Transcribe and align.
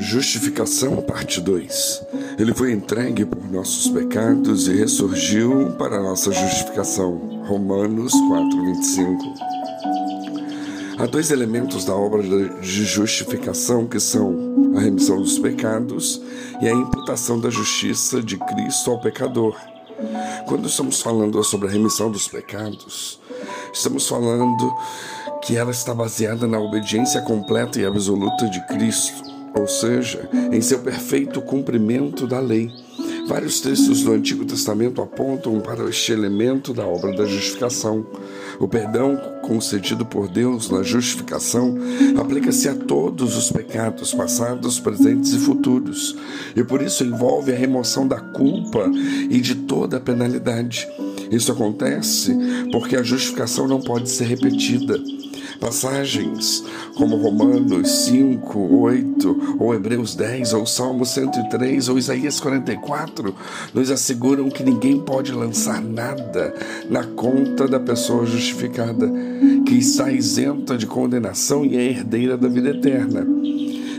Justificação, 0.00 1.02
parte 1.02 1.40
2. 1.40 2.06
Ele 2.38 2.54
foi 2.54 2.70
entregue 2.70 3.24
por 3.24 3.42
nossos 3.50 3.88
pecados 3.88 4.68
e 4.68 4.76
ressurgiu 4.76 5.72
para 5.76 6.00
nossa 6.00 6.30
justificação. 6.30 7.42
Romanos 7.44 8.12
4, 8.12 8.64
25. 8.64 9.34
Há 10.98 11.06
dois 11.06 11.32
elementos 11.32 11.84
da 11.84 11.96
obra 11.96 12.22
de 12.22 12.84
justificação 12.84 13.88
que 13.88 13.98
são 13.98 14.72
a 14.76 14.80
remissão 14.80 15.20
dos 15.20 15.36
pecados 15.36 16.22
e 16.60 16.68
a 16.68 16.72
imputação 16.72 17.40
da 17.40 17.50
justiça 17.50 18.22
de 18.22 18.36
Cristo 18.36 18.92
ao 18.92 19.00
pecador. 19.00 19.56
Quando 20.46 20.68
estamos 20.68 21.02
falando 21.02 21.42
sobre 21.42 21.66
a 21.66 21.72
remissão 21.72 22.08
dos 22.08 22.28
pecados, 22.28 23.18
estamos 23.72 24.06
falando 24.06 24.72
que 25.42 25.56
ela 25.56 25.72
está 25.72 25.92
baseada 25.92 26.46
na 26.46 26.60
obediência 26.60 27.20
completa 27.22 27.80
e 27.80 27.84
absoluta 27.84 28.48
de 28.48 28.64
Cristo 28.68 29.37
ou 29.54 29.66
seja, 29.66 30.28
em 30.52 30.60
seu 30.60 30.80
perfeito 30.80 31.40
cumprimento 31.40 32.26
da 32.26 32.40
lei. 32.40 32.70
Vários 33.28 33.60
textos 33.60 34.02
do 34.02 34.12
Antigo 34.12 34.46
Testamento 34.46 35.02
apontam 35.02 35.60
para 35.60 35.86
este 35.90 36.12
elemento 36.12 36.72
da 36.72 36.86
obra 36.86 37.14
da 37.14 37.26
justificação. 37.26 38.06
O 38.58 38.66
perdão 38.66 39.20
concedido 39.42 40.06
por 40.06 40.28
Deus 40.28 40.70
na 40.70 40.82
justificação 40.82 41.76
aplica-se 42.18 42.70
a 42.70 42.74
todos 42.74 43.36
os 43.36 43.52
pecados 43.52 44.14
passados, 44.14 44.80
presentes 44.80 45.34
e 45.34 45.38
futuros, 45.38 46.16
e 46.56 46.64
por 46.64 46.80
isso 46.80 47.04
envolve 47.04 47.52
a 47.52 47.54
remoção 47.54 48.08
da 48.08 48.18
culpa 48.18 48.90
e 49.28 49.40
de 49.42 49.54
toda 49.54 49.98
a 49.98 50.00
penalidade. 50.00 50.88
Isso 51.30 51.52
acontece 51.52 52.34
porque 52.72 52.96
a 52.96 53.02
justificação 53.02 53.68
não 53.68 53.80
pode 53.80 54.08
ser 54.08 54.24
repetida. 54.24 54.98
Passagens 55.60 56.64
como 56.96 57.16
Romanos 57.16 57.90
5, 58.06 58.58
8, 58.58 59.56
ou 59.58 59.74
Hebreus 59.74 60.14
10, 60.14 60.52
ou 60.54 60.66
Salmo 60.66 61.04
103, 61.04 61.88
ou 61.88 61.98
Isaías 61.98 62.40
44, 62.40 63.34
nos 63.72 63.90
asseguram 63.90 64.48
que 64.48 64.62
ninguém 64.62 65.00
pode 65.00 65.32
lançar 65.32 65.80
nada 65.80 66.54
na 66.88 67.04
conta 67.04 67.66
da 67.66 67.80
pessoa 67.80 68.26
justificada, 68.26 69.10
que 69.66 69.74
está 69.74 70.10
isenta 70.10 70.76
de 70.76 70.86
condenação 70.86 71.64
e 71.64 71.76
é 71.76 71.90
herdeira 71.90 72.36
da 72.36 72.48
vida 72.48 72.70
eterna. 72.70 73.26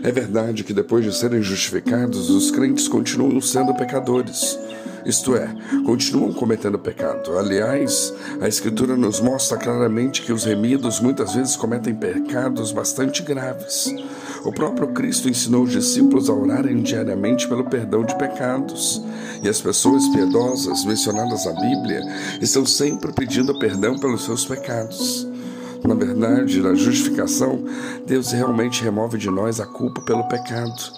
É 0.02 0.12
verdade 0.12 0.64
que 0.64 0.74
depois 0.74 1.04
de 1.04 1.14
serem 1.14 1.42
justificados, 1.42 2.30
os 2.30 2.52
crentes 2.52 2.88
continuam 2.88 3.42
sendo 3.42 3.74
pecadores 3.74 4.58
isto 5.10 5.36
é, 5.36 5.54
continuam 5.86 6.32
cometendo 6.32 6.78
pecado. 6.78 7.38
Aliás, 7.38 8.14
a 8.40 8.48
Escritura 8.48 8.96
nos 8.96 9.20
mostra 9.20 9.58
claramente 9.58 10.22
que 10.22 10.32
os 10.32 10.46
remidos 10.46 11.00
muitas 11.00 11.34
vezes 11.34 11.56
cometem 11.56 11.96
pecados 11.96 12.72
bastante 12.72 13.24
graves. 13.24 13.94
O 14.46 14.54
próprio 14.54 14.88
Cristo 14.90 15.28
ensinou 15.28 15.64
os 15.64 15.72
discípulos 15.72 16.30
a 16.30 16.34
orarem 16.34 16.82
diariamente 16.82 17.48
pelo 17.48 17.66
perdão 17.66 18.04
de 18.04 18.16
pecados. 18.18 19.02
E 19.42 19.50
as 19.50 19.60
pessoas 19.60 20.08
piedosas 20.10 20.86
mencionadas 20.86 21.46
na 21.46 21.54
Bíblia 21.54 22.02
estão 22.40 22.66
sempre 22.66 23.12
pedindo 23.12 23.58
perdão 23.60 23.98
pelos 23.98 24.26
seus 24.26 24.46
pecados. 24.46 25.28
Na 25.86 25.96
verdade, 25.96 26.62
na 26.62 26.76
justificação, 26.76 27.64
Deus 28.06 28.32
realmente 28.32 28.84
remove 28.84 29.18
de 29.18 29.30
nós 29.30 29.60
a 29.60 29.66
culpa 29.66 30.02
pelo 30.02 30.28
pecado 30.28 30.92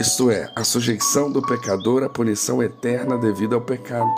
isto 0.00 0.30
é, 0.30 0.50
a 0.54 0.64
sujeição 0.64 1.30
do 1.30 1.42
pecador 1.42 2.02
à 2.02 2.08
punição 2.08 2.62
eterna 2.62 3.18
devido 3.18 3.54
ao 3.54 3.60
pecado 3.60 4.14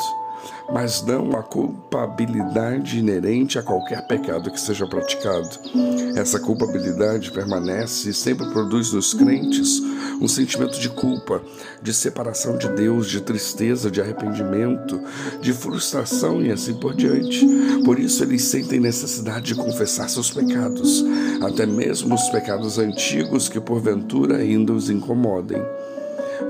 mas 0.73 1.03
não 1.03 1.33
a 1.33 1.43
culpabilidade 1.43 2.99
inerente 2.99 3.59
a 3.59 3.63
qualquer 3.63 4.07
pecado 4.07 4.51
que 4.51 4.61
seja 4.61 4.87
praticado. 4.87 5.49
Essa 6.17 6.39
culpabilidade 6.39 7.31
permanece 7.31 8.11
e 8.11 8.15
sempre 8.15 8.49
produz 8.51 8.93
nos 8.93 9.15
crentes 9.15 9.81
um 10.21 10.29
sentimento 10.29 10.79
de 10.79 10.89
culpa, 10.89 11.43
de 11.83 11.93
separação 11.93 12.57
de 12.57 12.69
Deus, 12.69 13.09
de 13.09 13.21
tristeza, 13.21 13.91
de 13.91 14.01
arrependimento, 14.01 15.01
de 15.41 15.53
frustração 15.53 16.43
e 16.43 16.51
assim 16.51 16.75
por 16.75 16.95
diante. 16.95 17.47
Por 17.85 17.99
isso 17.99 18.23
eles 18.23 18.43
sentem 18.43 18.81
necessidade 18.81 19.47
de 19.47 19.55
confessar 19.55 20.09
seus 20.09 20.31
pecados, 20.31 21.05
até 21.41 21.67
mesmo 21.67 22.15
os 22.15 22.29
pecados 22.29 22.79
antigos 22.79 23.49
que 23.49 23.61
porventura 23.61 24.37
ainda 24.37 24.73
os 24.73 24.91
incomodem. 24.91 25.63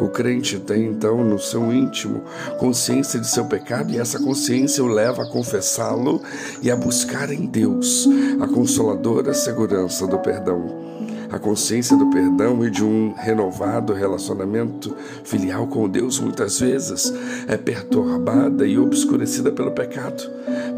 O 0.01 0.09
crente 0.09 0.59
tem 0.61 0.85
então 0.85 1.25
no 1.25 1.39
seu 1.39 1.73
íntimo 1.73 2.23
consciência 2.59 3.19
de 3.19 3.27
seu 3.27 3.47
pecado 3.47 3.91
e 3.93 3.99
essa 3.99 4.19
consciência 4.19 4.85
o 4.85 4.87
leva 4.87 5.23
a 5.23 5.29
confessá-lo 5.29 6.23
e 6.63 6.71
a 6.71 6.77
buscar 6.77 7.33
em 7.33 7.47
Deus 7.47 8.07
a 8.41 8.47
consoladora 8.47 9.35
segurança 9.35 10.07
do 10.07 10.19
perdão. 10.19 10.98
A 11.31 11.39
consciência 11.39 11.97
do 11.97 12.09
perdão 12.11 12.65
e 12.65 12.71
de 12.71 12.83
um 12.83 13.13
renovado 13.17 13.93
relacionamento 13.93 14.95
filial 15.25 15.67
com 15.67 15.89
Deus 15.89 16.19
muitas 16.19 16.59
vezes 16.59 17.13
é 17.47 17.57
perturbada 17.57 18.67
e 18.67 18.79
obscurecida 18.79 19.53
pelo 19.53 19.73
pecado, 19.73 20.23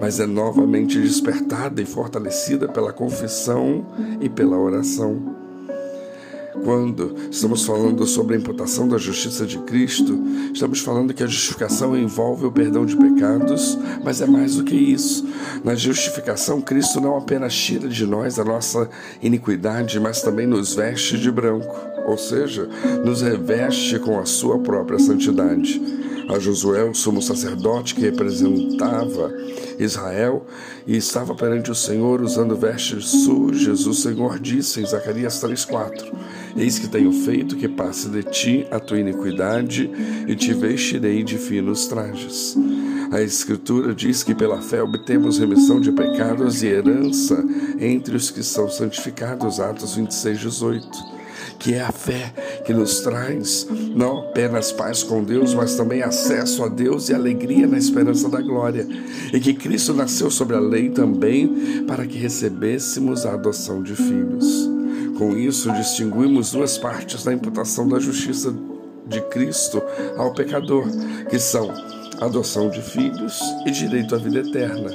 mas 0.00 0.18
é 0.18 0.26
novamente 0.26 1.00
despertada 1.00 1.80
e 1.80 1.86
fortalecida 1.86 2.68
pela 2.68 2.92
confissão 2.92 3.86
e 4.20 4.28
pela 4.28 4.58
oração. 4.58 5.39
Quando 6.64 7.16
estamos 7.30 7.64
falando 7.64 8.06
sobre 8.06 8.36
a 8.36 8.38
imputação 8.38 8.86
da 8.86 8.98
justiça 8.98 9.46
de 9.46 9.58
Cristo, 9.60 10.18
estamos 10.52 10.80
falando 10.80 11.14
que 11.14 11.22
a 11.22 11.26
justificação 11.26 11.96
envolve 11.96 12.44
o 12.46 12.52
perdão 12.52 12.84
de 12.84 12.96
pecados, 12.96 13.78
mas 14.04 14.20
é 14.20 14.26
mais 14.26 14.56
do 14.56 14.64
que 14.64 14.74
isso. 14.74 15.26
Na 15.64 15.74
justificação, 15.74 16.60
Cristo 16.60 17.00
não 17.00 17.16
apenas 17.16 17.54
tira 17.54 17.88
de 17.88 18.06
nós 18.06 18.38
a 18.38 18.44
nossa 18.44 18.88
iniquidade, 19.22 19.98
mas 19.98 20.22
também 20.22 20.46
nos 20.46 20.74
veste 20.74 21.18
de 21.18 21.30
branco, 21.30 21.74
ou 22.06 22.18
seja, 22.18 22.68
nos 23.04 23.22
reveste 23.22 23.98
com 23.98 24.18
a 24.18 24.26
sua 24.26 24.58
própria 24.58 24.98
santidade 24.98 25.80
a 26.28 26.38
Josué, 26.38 26.84
o 26.84 26.94
sumo 26.94 27.22
sacerdote 27.22 27.94
que 27.94 28.02
representava 28.02 29.32
Israel 29.78 30.46
e 30.86 30.96
estava 30.96 31.34
perante 31.34 31.70
o 31.70 31.74
Senhor 31.74 32.20
usando 32.20 32.56
vestes 32.56 33.08
sujas, 33.08 33.86
o 33.86 33.94
Senhor 33.94 34.38
disse 34.38 34.80
em 34.80 34.86
Zacarias 34.86 35.42
3,4: 35.42 36.12
Eis 36.56 36.78
que 36.78 36.88
tenho 36.88 37.12
feito 37.12 37.56
que 37.56 37.68
passe 37.68 38.08
de 38.08 38.22
ti 38.22 38.66
a 38.70 38.78
tua 38.78 38.98
iniquidade 38.98 39.90
e 40.26 40.34
te 40.34 40.52
vestirei 40.52 41.22
de 41.22 41.38
finos 41.38 41.86
trajes. 41.86 42.56
A 43.10 43.20
Escritura 43.20 43.92
diz 43.92 44.22
que 44.22 44.34
pela 44.34 44.62
fé 44.62 44.82
obtemos 44.82 45.38
remissão 45.38 45.80
de 45.80 45.90
pecados 45.90 46.62
e 46.62 46.68
herança 46.68 47.44
entre 47.80 48.14
os 48.14 48.30
que 48.30 48.42
são 48.42 48.68
santificados. 48.68 49.58
Atos 49.58 49.96
26, 49.96 50.38
18 50.38 51.19
que 51.58 51.74
é 51.74 51.80
a 51.80 51.92
fé 51.92 52.32
que 52.64 52.72
nos 52.72 53.00
traz 53.00 53.66
não 53.94 54.20
apenas 54.20 54.72
paz 54.72 55.02
com 55.02 55.22
Deus, 55.22 55.54
mas 55.54 55.74
também 55.74 56.02
acesso 56.02 56.64
a 56.64 56.68
Deus 56.68 57.08
e 57.08 57.14
alegria 57.14 57.66
na 57.66 57.78
esperança 57.78 58.28
da 58.28 58.40
glória. 58.40 58.86
E 59.32 59.40
que 59.40 59.54
Cristo 59.54 59.92
nasceu 59.94 60.30
sobre 60.30 60.56
a 60.56 60.60
lei 60.60 60.90
também 60.90 61.84
para 61.86 62.06
que 62.06 62.18
recebêssemos 62.18 63.26
a 63.26 63.34
adoção 63.34 63.82
de 63.82 63.94
filhos. 63.94 64.68
Com 65.18 65.36
isso, 65.36 65.70
distinguimos 65.72 66.52
duas 66.52 66.78
partes 66.78 67.24
da 67.24 67.32
imputação 67.32 67.86
da 67.86 67.98
justiça 67.98 68.54
de 69.06 69.20
Cristo 69.22 69.82
ao 70.16 70.32
pecador, 70.32 70.86
que 71.28 71.38
são 71.38 71.70
adoção 72.20 72.68
de 72.68 72.82
filhos 72.82 73.40
e 73.66 73.70
direito 73.70 74.14
à 74.14 74.18
vida 74.18 74.40
eterna. 74.40 74.90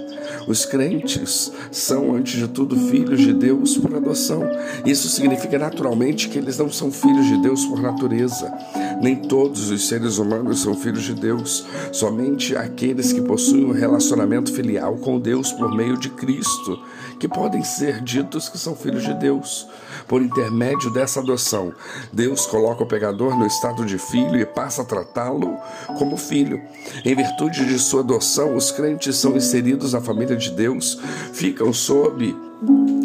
Os 0.48 0.66
crentes 0.66 1.52
são, 1.72 2.16
antes 2.16 2.40
de 2.40 2.48
tudo, 2.48 2.78
filhos 2.90 3.20
de 3.20 3.34
Deus 3.34 3.78
por 3.78 3.96
adoção. 3.96 4.44
Isso 4.86 5.10
significa 5.10 5.58
naturalmente 5.58 6.30
que 6.30 6.38
eles 6.38 6.58
não 6.58 6.72
são 6.72 6.92
filhos 6.92 7.26
de 7.26 7.42
Deus 7.42 7.66
por 7.66 7.82
natureza. 7.82 8.52
Nem 9.02 9.16
todos 9.16 9.70
os 9.70 9.88
seres 9.88 10.18
humanos 10.18 10.62
são 10.62 10.74
filhos 10.74 11.04
de 11.04 11.14
Deus, 11.14 11.66
somente 11.92 12.56
aqueles 12.56 13.12
que 13.12 13.22
possuem 13.22 13.66
um 13.66 13.72
relacionamento 13.72 14.52
filial 14.54 14.96
com 14.98 15.20
Deus 15.20 15.52
por 15.52 15.76
meio 15.76 15.98
de 15.98 16.10
Cristo, 16.10 16.80
que 17.20 17.28
podem 17.28 17.64
ser 17.64 18.02
ditos 18.02 18.50
que 18.50 18.58
são 18.58 18.76
filhos 18.76 19.04
de 19.04 19.14
Deus. 19.14 19.68
Por 20.08 20.22
intermédio 20.22 20.92
dessa 20.92 21.20
adoção, 21.20 21.74
Deus 22.12 22.46
coloca 22.46 22.84
o 22.84 22.88
pecador 22.88 23.38
no 23.38 23.46
estado 23.46 23.86
de 23.86 23.98
filho 23.98 24.38
e 24.38 24.46
passa 24.46 24.82
a 24.82 24.86
tratá-lo 24.86 25.58
como 25.98 26.18
filho. 26.18 26.62
Em 27.04 27.16
virtude 27.16 27.66
de 27.66 27.80
sua 27.80 28.02
adoção, 28.02 28.56
os 28.56 28.72
crentes 28.72 29.16
são 29.18 29.36
inseridos 29.36 29.94
na 29.94 30.02
família 30.02 30.36
de 30.36 30.52
Deus, 30.52 31.00
ficam 31.34 31.74
sob 31.74 32.36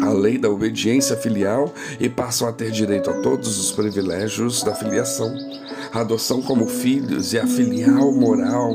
a 0.01 0.09
lei 0.09 0.37
da 0.37 0.49
obediência 0.49 1.15
filial 1.15 1.73
e 1.99 2.09
passam 2.09 2.47
a 2.47 2.53
ter 2.53 2.71
direito 2.71 3.09
a 3.09 3.21
todos 3.21 3.59
os 3.59 3.71
privilégios 3.71 4.63
da 4.63 4.73
filiação. 4.73 5.60
A 5.93 5.99
adoção 5.99 6.41
como 6.41 6.67
filhos 6.67 7.33
e 7.33 7.39
a 7.39 7.45
filial 7.45 8.13
moral 8.13 8.71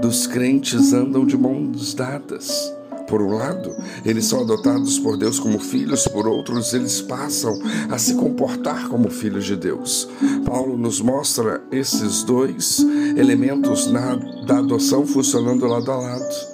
dos 0.00 0.26
crentes 0.26 0.94
andam 0.94 1.26
de 1.26 1.36
mãos 1.36 1.92
dadas. 1.92 2.72
Por 3.06 3.20
um 3.20 3.36
lado, 3.36 3.76
eles 4.02 4.24
são 4.24 4.40
adotados 4.40 4.98
por 4.98 5.18
Deus 5.18 5.38
como 5.38 5.58
filhos, 5.58 6.08
por 6.08 6.26
outros, 6.26 6.72
eles 6.72 7.02
passam 7.02 7.58
a 7.90 7.98
se 7.98 8.14
comportar 8.14 8.88
como 8.88 9.10
filhos 9.10 9.44
de 9.44 9.56
Deus. 9.56 10.08
Paulo 10.46 10.78
nos 10.78 11.02
mostra 11.02 11.62
esses 11.70 12.22
dois 12.22 12.80
elementos 13.16 13.86
na, 13.86 14.16
da 14.46 14.58
adoção 14.58 15.06
funcionando 15.06 15.66
lado 15.66 15.90
a 15.90 15.96
lado. 15.96 16.53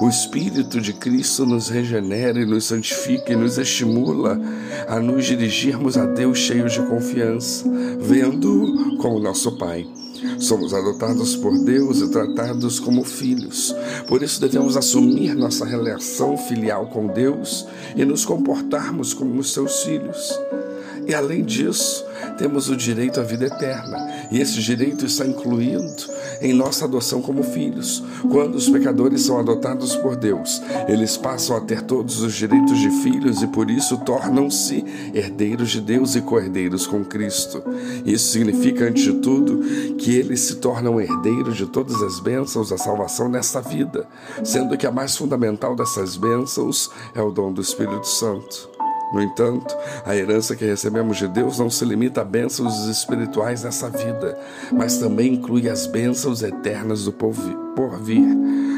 O 0.00 0.08
Espírito 0.08 0.80
de 0.80 0.92
Cristo 0.92 1.44
nos 1.44 1.68
regenera 1.68 2.40
e 2.40 2.46
nos 2.46 2.64
santifica 2.64 3.32
e 3.32 3.36
nos 3.36 3.58
estimula 3.58 4.40
a 4.88 4.98
nos 4.98 5.26
dirigirmos 5.26 5.96
a 5.96 6.06
Deus 6.06 6.38
cheios 6.38 6.72
de 6.72 6.82
confiança, 6.82 7.64
vendo-o 8.00 8.96
como 8.96 9.20
nosso 9.20 9.56
Pai. 9.58 9.86
Somos 10.38 10.72
adotados 10.72 11.36
por 11.36 11.56
Deus 11.58 12.00
e 12.00 12.10
tratados 12.10 12.80
como 12.80 13.04
filhos. 13.04 13.74
Por 14.08 14.22
isso 14.22 14.40
devemos 14.40 14.76
assumir 14.76 15.34
nossa 15.34 15.64
relação 15.64 16.36
filial 16.36 16.86
com 16.86 17.06
Deus 17.06 17.66
e 17.94 18.04
nos 18.04 18.24
comportarmos 18.24 19.12
como 19.14 19.42
seus 19.44 19.82
filhos. 19.82 20.38
E 21.06 21.14
além 21.14 21.42
disso, 21.44 22.04
temos 22.38 22.68
o 22.68 22.76
direito 22.76 23.20
à 23.20 23.22
vida 23.22 23.46
eterna. 23.46 23.98
E 24.30 24.40
esse 24.40 24.60
direito 24.60 25.04
está 25.04 25.26
incluído 25.26 25.92
em 26.40 26.52
nossa 26.52 26.84
adoção 26.84 27.20
como 27.20 27.42
filhos. 27.42 28.02
Quando 28.30 28.54
os 28.54 28.68
pecadores 28.68 29.22
são 29.22 29.38
adotados 29.38 29.94
por 29.96 30.16
Deus, 30.16 30.62
eles 30.88 31.16
passam 31.16 31.56
a 31.56 31.60
ter 31.60 31.82
todos 31.82 32.20
os 32.22 32.34
direitos 32.34 32.78
de 32.78 32.90
filhos 33.02 33.42
e 33.42 33.46
por 33.46 33.70
isso 33.70 33.98
tornam-se 33.98 34.84
herdeiros 35.14 35.70
de 35.70 35.80
Deus 35.80 36.14
e 36.14 36.20
co-herdeiros 36.20 36.86
com 36.86 37.04
Cristo. 37.04 37.62
Isso 38.04 38.32
significa, 38.32 38.86
antes 38.86 39.04
de 39.04 39.14
tudo, 39.14 39.58
que 39.96 40.16
eles 40.16 40.40
se 40.40 40.56
tornam 40.56 41.00
herdeiros 41.00 41.56
de 41.56 41.66
todas 41.66 42.00
as 42.02 42.20
bênçãos 42.20 42.70
da 42.70 42.78
salvação 42.78 43.28
nesta 43.28 43.60
vida, 43.60 44.06
sendo 44.42 44.76
que 44.76 44.86
a 44.86 44.90
mais 44.90 45.16
fundamental 45.16 45.76
dessas 45.76 46.16
bênçãos 46.16 46.90
é 47.14 47.22
o 47.22 47.30
dom 47.30 47.52
do 47.52 47.60
Espírito 47.60 48.06
Santo. 48.06 48.71
No 49.12 49.20
entanto, 49.20 49.76
a 50.06 50.16
herança 50.16 50.56
que 50.56 50.64
recebemos 50.64 51.18
de 51.18 51.28
Deus 51.28 51.58
não 51.58 51.68
se 51.68 51.84
limita 51.84 52.22
a 52.22 52.24
bênçãos 52.24 52.86
espirituais 52.86 53.62
nessa 53.62 53.90
vida, 53.90 54.38
mas 54.72 54.96
também 54.98 55.34
inclui 55.34 55.68
as 55.68 55.86
bênçãos 55.86 56.42
eternas 56.42 57.04
do 57.04 57.12
porvir. 57.12 58.26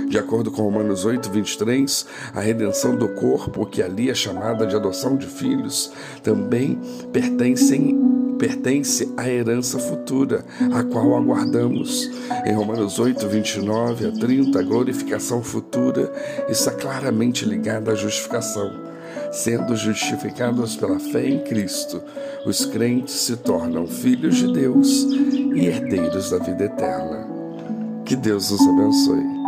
De 0.09 0.19
acordo 0.19 0.51
com 0.51 0.63
Romanos 0.63 1.05
8, 1.05 1.31
23, 1.31 2.07
a 2.35 2.41
redenção 2.41 2.95
do 2.95 3.09
corpo, 3.09 3.67
que 3.67 3.83
ali 3.83 4.11
é 4.11 4.15
chamada 4.15 4.67
de 4.67 4.77
adoção 4.77 5.17
de 5.17 5.27
filhos, 5.27 5.93
também 6.23 6.79
pertencem 7.13 8.15
pertence 8.39 9.13
à 9.17 9.29
herança 9.29 9.79
futura, 9.79 10.45
a 10.73 10.83
qual 10.83 11.17
aguardamos. 11.17 12.11
Em 12.45 12.53
Romanos 12.53 12.99
8, 12.99 13.29
29 13.29 14.09
a 14.09 14.13
30, 14.13 14.59
a 14.59 14.63
glorificação 14.63 15.43
futura 15.43 16.13
está 16.49 16.73
claramente 16.73 17.45
ligada 17.45 17.93
à 17.93 17.95
justificação. 17.95 18.94
Sendo 19.35 19.75
justificados 19.75 20.77
pela 20.77 21.01
fé 21.01 21.29
em 21.29 21.41
Cristo, 21.41 22.01
os 22.47 22.65
crentes 22.67 23.15
se 23.15 23.37
tornam 23.37 23.85
filhos 23.85 24.37
de 24.37 24.53
Deus 24.53 25.03
e 25.57 25.67
herdeiros 25.67 26.31
da 26.31 26.39
vida 26.39 26.65
eterna. 26.67 27.27
Que 28.05 28.15
Deus 28.15 28.53
nos 28.53 28.61
abençoe. 28.61 29.44